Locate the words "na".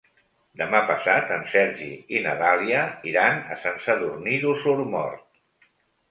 2.23-2.31